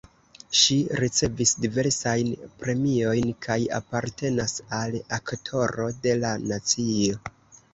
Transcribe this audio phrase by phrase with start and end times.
[0.59, 2.31] Ŝi ricevis diversajn
[2.63, 7.23] premiojn kaj apartenas al Aktoro de la nacio.